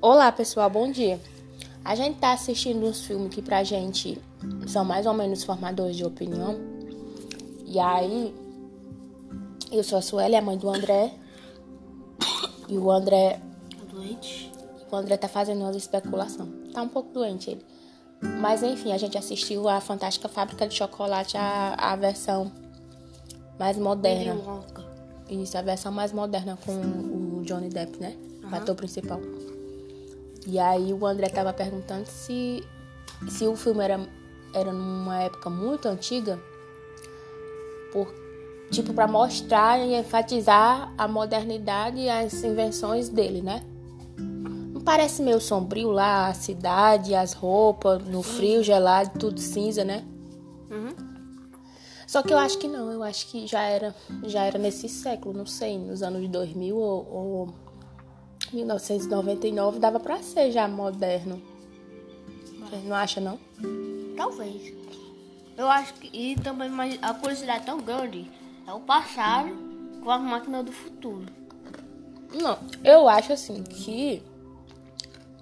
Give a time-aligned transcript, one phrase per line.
[0.00, 1.20] Olá pessoal, bom dia.
[1.84, 4.16] A gente tá assistindo uns filmes que pra gente
[4.68, 6.56] são mais ou menos formadores de opinião.
[7.66, 8.32] E aí,
[9.72, 11.12] eu sou a Sueli, a mãe do André.
[12.68, 13.40] E o André.
[13.90, 14.52] Doente?
[14.88, 16.48] O André tá fazendo umas especulação.
[16.72, 17.66] Tá um pouco doente ele.
[18.40, 22.52] Mas enfim, a gente assistiu a Fantástica Fábrica de Chocolate, a, a versão
[23.58, 24.34] mais moderna.
[24.34, 24.86] Willy Wonka.
[25.28, 28.16] Isso, a versão mais moderna com o Johnny Depp, né?
[28.48, 29.20] O ator principal.
[30.50, 32.64] E aí o André tava perguntando se,
[33.28, 34.00] se o filme era,
[34.54, 36.40] era numa época muito antiga,
[37.92, 38.10] por,
[38.70, 43.62] tipo, para mostrar e enfatizar a modernidade e as invenções dele, né?
[44.16, 50.02] Não parece meio sombrio lá, a cidade, as roupas, no frio, gelado, tudo cinza, né?
[50.70, 50.94] Uhum.
[52.06, 55.36] Só que eu acho que não, eu acho que já era, já era nesse século,
[55.36, 57.54] não sei, nos anos 2000 ou, ou
[58.56, 61.42] 1999 dava pra ser já moderno.
[62.60, 63.38] Vocês não acham, não?
[64.16, 64.72] Talvez.
[65.56, 66.10] Eu acho que.
[66.12, 68.30] E também mas a curiosidade tão grande
[68.66, 69.50] é o passado
[70.02, 71.26] com as máquinas do futuro.
[72.32, 74.22] Não, eu acho assim que,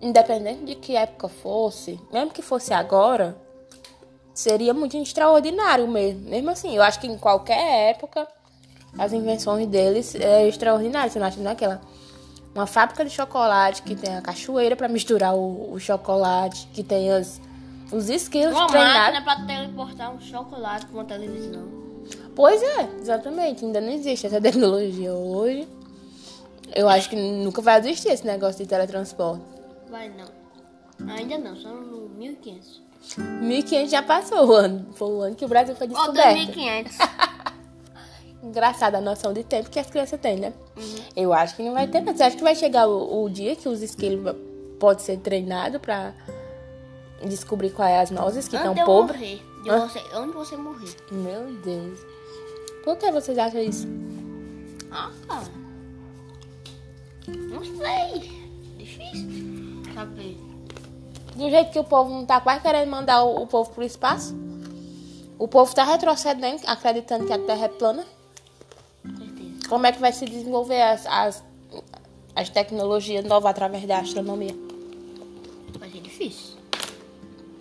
[0.00, 3.36] independente de que época fosse, mesmo que fosse agora,
[4.32, 6.28] seria muito extraordinário mesmo.
[6.28, 8.26] Mesmo assim, eu acho que em qualquer época,
[8.98, 11.12] as invenções deles é extraordinário.
[11.12, 11.80] Você não acha naquela?
[12.54, 17.10] Uma fábrica de chocolate que tem a cachoeira para misturar o, o chocolate, que tem
[17.12, 17.40] as,
[17.92, 19.18] os esquilos Uma treinados.
[19.18, 21.68] máquina pra teleportar um chocolate com uma televisão.
[22.34, 23.64] Pois é, exatamente.
[23.64, 25.68] Ainda não existe essa tecnologia hoje.
[26.74, 29.42] Eu acho que nunca vai existir esse negócio de teletransporte.
[29.88, 31.08] Vai não.
[31.14, 32.82] Ainda não, só no 1500.
[33.16, 34.86] 1500 já passou o ano.
[34.94, 36.34] Foi o ano que o Brasil foi Ou descoberto.
[36.36, 36.98] 2500.
[38.42, 40.52] Engraçada a noção de tempo que as crianças têm, né?
[41.14, 42.02] Eu acho que não vai ter.
[42.02, 44.34] Você acha que vai chegar o, o dia que os esquilos
[44.78, 46.14] pode ser treinado pra
[47.22, 49.40] descobrir quais é as nozes que estão pobres?
[49.62, 50.96] De você, antes de você morrer.
[51.10, 52.00] Meu Deus.
[52.82, 53.86] Por que vocês acham isso?
[54.90, 55.10] Ah,
[57.28, 58.40] não sei.
[58.78, 60.38] Difícil saber.
[61.36, 64.34] Do jeito que o povo não tá quase querendo mandar o, o povo pro espaço.
[65.38, 68.04] O povo tá retrocedendo, acreditando que a Terra é plana.
[69.70, 71.44] Como é que vai se desenvolver as, as,
[72.34, 74.52] as tecnologias novas através da astronomia?
[75.78, 76.56] Vai ser difícil.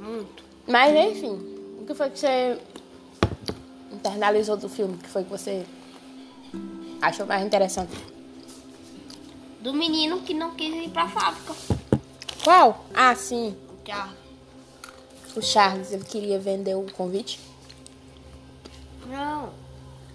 [0.00, 0.42] Muito.
[0.66, 1.38] Mas enfim,
[1.80, 2.58] o que foi que você
[3.92, 4.94] internalizou do filme?
[4.94, 5.64] O que foi que você
[7.00, 7.92] achou mais interessante?
[9.60, 11.54] Do menino que não quis ir pra fábrica.
[12.42, 12.84] Qual?
[12.92, 13.56] Ah, sim.
[13.86, 14.12] Já.
[15.36, 17.38] O Charles, ele queria vender o convite.
[19.06, 19.62] Não.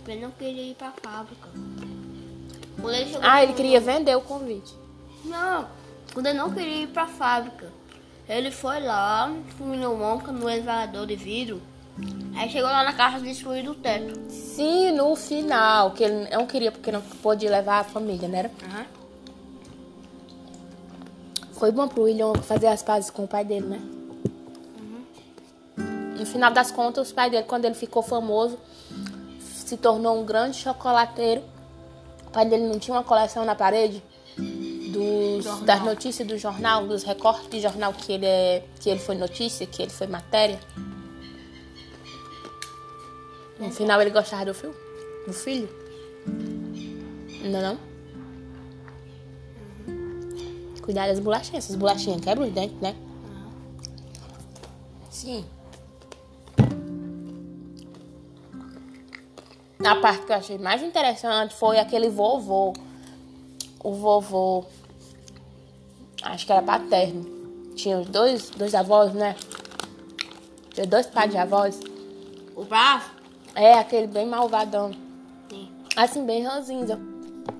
[0.07, 1.49] Ele não queria ir pra fábrica.
[2.79, 4.73] Quando ele chegou Ah, ele queria vender o convite.
[5.25, 5.67] Não.
[6.13, 7.71] Quando ele não queria ir pra fábrica.
[8.27, 11.61] Ele foi lá, no Wonka, no elevador de vidro.
[12.35, 14.19] Aí chegou lá na casa destruindo o teto.
[14.29, 18.51] Sim, no final, que ele não queria porque não pôde levar a família, né?
[18.63, 18.85] Aham.
[21.53, 23.81] Foi bom pro William fazer as pazes com o pai dele, né?
[26.19, 28.59] No final das contas, o pai dele, quando ele ficou famoso,
[29.67, 31.43] se tornou um grande chocolateiro.
[32.25, 34.01] O pai dele não tinha uma coleção na parede
[34.37, 35.65] dos, Jornal.
[35.65, 39.65] das notícias do jornal, dos recortes de jornal que ele, é, que ele foi notícia,
[39.67, 40.59] que ele foi matéria.
[43.59, 44.75] No final, ele gostava do filho?
[45.25, 45.69] Do filho?
[47.43, 47.77] Não, não?
[50.81, 51.65] Cuidar das bolachinhas.
[51.65, 52.95] Essas bolachinhas quebram os dentes, né?
[55.09, 55.43] Sim.
[59.83, 62.73] A parte que eu achei mais interessante foi aquele vovô.
[63.83, 64.65] O vovô.
[66.23, 67.25] Acho que era paterno.
[67.75, 69.35] Tinha os dois, dois avós, né?
[70.73, 71.79] Tinha dois pais de avós.
[72.55, 73.11] O bravo?
[73.53, 74.91] É, aquele bem malvadão.
[75.49, 75.71] Sim.
[75.95, 76.99] Assim, bem ranzinza.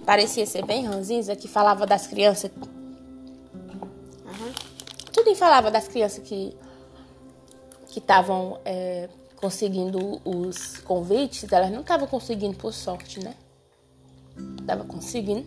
[0.06, 2.52] Parecia ser bem ranzinza, que falava das crianças.
[4.26, 4.54] Aham.
[5.14, 6.56] Tudo falava das crianças que
[7.98, 13.36] que estavam é, conseguindo os convites, elas não estavam conseguindo por sorte, né?
[14.66, 15.46] Tava conseguindo.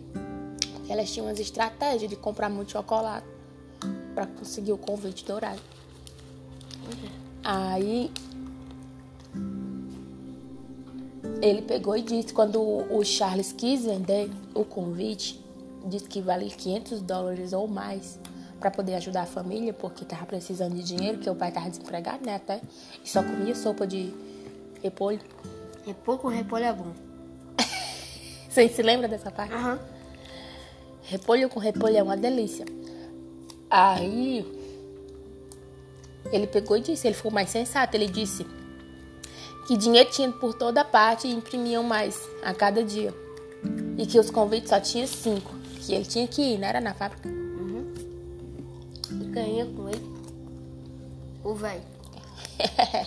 [0.89, 3.27] Elas tinham umas estratégias de comprar muito chocolate
[4.13, 5.61] para conseguir o convite dourado.
[7.43, 8.11] Aí
[11.41, 15.43] ele pegou e disse quando o Charles quis vender o convite,
[15.85, 18.19] disse que valia 500 dólares ou mais
[18.61, 22.23] para poder ajudar a família, porque tava precisando de dinheiro, que o pai tava desempregado,
[22.23, 22.61] né, até,
[23.03, 24.13] e só comia sopa de
[24.83, 25.19] repolho.
[25.83, 26.93] Repolho com repolho é bom.
[28.47, 29.51] Você se lembra dessa parte?
[29.51, 29.79] Aham.
[31.01, 32.63] Repolho com repolho é uma delícia.
[33.67, 34.45] Aí
[36.31, 38.45] ele pegou e disse, ele ficou mais sensato, ele disse
[39.67, 43.11] que dinheiro tinha por toda parte e imprimiam mais a cada dia.
[43.97, 45.51] E que os convites só tinha cinco.
[45.79, 47.27] Que ele tinha que ir, não era na fábrica.
[49.31, 50.21] Ganhei com ele.
[51.43, 51.81] O velho.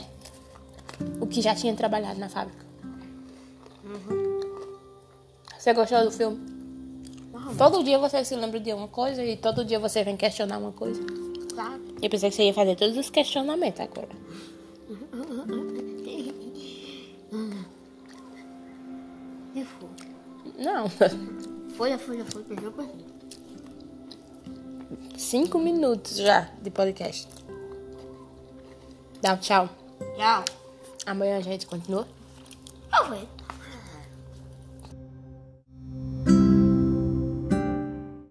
[1.20, 2.64] o que já tinha trabalhado na fábrica.
[5.58, 6.54] Você gostou do filme?
[7.56, 10.72] Todo dia você se lembra de uma coisa e todo dia você vem questionar uma
[10.72, 11.00] coisa.
[11.54, 11.80] Claro.
[12.02, 14.08] Eu pensei que você ia fazer todos os questionamentos agora.
[19.54, 19.88] E foi.
[20.58, 20.88] Não,
[21.76, 22.44] Folha, folha, folha.
[22.48, 23.13] Beijou, beijou.
[25.16, 27.28] Cinco minutos já de podcast.
[29.20, 29.68] Dá um tchau.
[30.16, 30.44] Tchau.
[31.06, 32.06] Amanhã a gente continua.
[32.90, 33.26] Talvez.